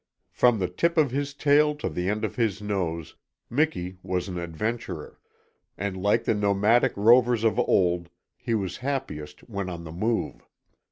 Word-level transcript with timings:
From 0.31 0.57
the 0.57 0.67
tip 0.67 0.97
of 0.97 1.11
his 1.11 1.35
tail 1.35 1.75
to 1.75 1.87
the 1.87 2.09
end 2.09 2.25
of 2.25 2.35
his 2.35 2.59
nose 2.59 3.17
Miki 3.51 3.99
was 4.01 4.27
an 4.27 4.39
adventurer, 4.39 5.19
and 5.77 5.95
like 5.95 6.23
the 6.23 6.33
nomadic 6.33 6.93
rovers 6.97 7.43
of 7.43 7.59
old 7.59 8.09
he 8.35 8.55
was 8.55 8.77
happiest 8.77 9.41
when 9.41 9.69
on 9.69 9.83
the 9.83 9.91
move. 9.91 10.47